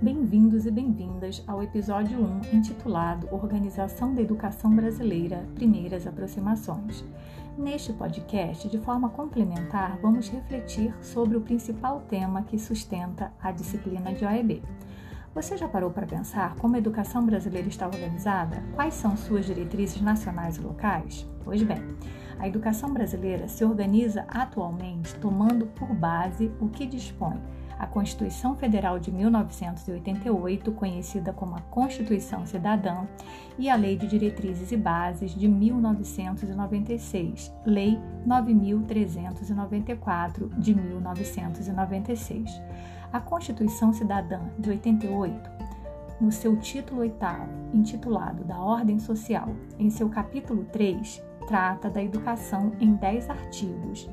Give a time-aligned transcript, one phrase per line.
[0.00, 7.04] Bem-vindos e bem-vindas ao episódio 1, intitulado Organização da Educação Brasileira Primeiras Aproximações.
[7.58, 14.14] Neste podcast, de forma complementar, vamos refletir sobre o principal tema que sustenta a disciplina
[14.14, 14.62] de OEB.
[15.34, 18.62] Você já parou para pensar como a educação brasileira está organizada?
[18.76, 21.26] Quais são suas diretrizes nacionais e locais?
[21.44, 21.82] Pois bem,
[22.38, 27.36] a educação brasileira se organiza atualmente tomando por base o que dispõe
[27.78, 33.06] a Constituição Federal de 1988, conhecida como a Constituição Cidadã,
[33.58, 42.50] e a Lei de Diretrizes e Bases de 1996, Lei 9394 de 1996.
[43.12, 45.68] A Constituição Cidadã de 88
[46.20, 52.72] no seu título oitavo, intitulado Da Ordem Social, em seu capítulo 3, trata da educação
[52.80, 54.10] em 10 artigos.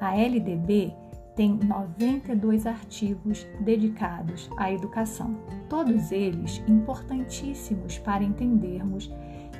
[0.00, 0.92] A LDB
[1.34, 5.36] tem 92 artigos dedicados à educação,
[5.68, 9.10] todos eles importantíssimos para entendermos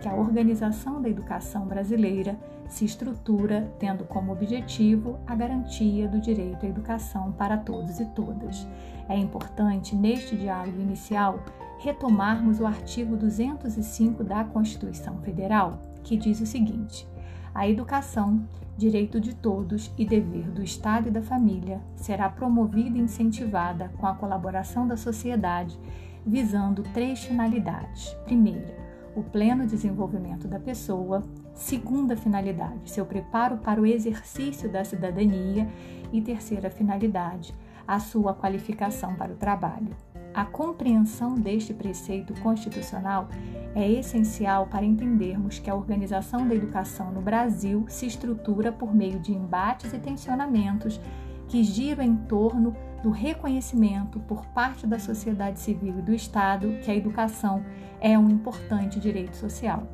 [0.01, 6.65] que a organização da educação brasileira se estrutura tendo como objetivo a garantia do direito
[6.65, 8.67] à educação para todos e todas.
[9.09, 11.43] É importante, neste diálogo inicial,
[11.79, 17.07] retomarmos o artigo 205 da Constituição Federal, que diz o seguinte:
[17.55, 18.45] a educação,
[18.77, 24.07] direito de todos e dever do Estado e da família, será promovida e incentivada com
[24.07, 25.79] a colaboração da sociedade,
[26.27, 28.09] visando três finalidades.
[28.25, 28.75] Primeira,
[29.15, 31.23] o pleno desenvolvimento da pessoa.
[31.55, 35.69] Segunda finalidade, seu preparo para o exercício da cidadania.
[36.13, 37.55] E terceira finalidade,
[37.87, 39.95] a sua qualificação para o trabalho.
[40.35, 43.29] A compreensão deste preceito constitucional
[43.73, 49.21] é essencial para entendermos que a organização da educação no Brasil se estrutura por meio
[49.21, 51.01] de embates e tensionamentos
[51.47, 56.91] que giram em torno do reconhecimento por parte da sociedade civil e do Estado que
[56.91, 57.65] a educação
[58.01, 59.87] é um importante direito social.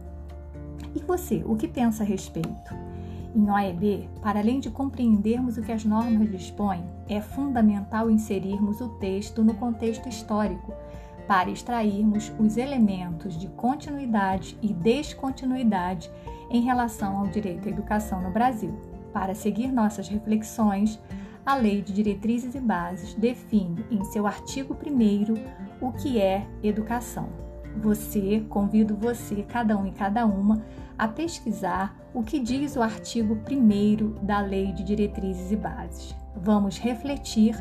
[0.95, 2.90] E você, o que pensa a respeito?
[3.35, 8.89] Em OEB, para além de compreendermos o que as normas dispõem, é fundamental inserirmos o
[8.99, 10.75] texto no contexto histórico
[11.29, 16.11] para extrairmos os elementos de continuidade e descontinuidade
[16.51, 18.75] em relação ao direito à educação no Brasil.
[19.13, 20.99] Para seguir nossas reflexões,
[21.47, 27.50] a Lei de Diretrizes e Bases define em seu artigo 1 o que é educação.
[27.77, 30.63] Você, convido você, cada um e cada uma,
[30.99, 36.15] a pesquisar o que diz o artigo 1 da Lei de Diretrizes e Bases.
[36.37, 37.55] Vamos refletir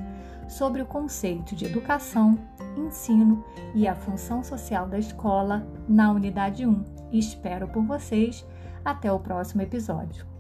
[0.48, 2.38] sobre o conceito de educação,
[2.76, 3.44] ensino
[3.76, 6.84] e a função social da escola na unidade 1.
[7.12, 8.46] Espero por vocês.
[8.84, 10.39] Até o próximo episódio.